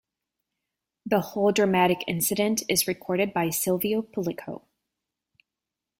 [1.05, 4.63] The whole dramatic incident is recorded by Silvio Pellico.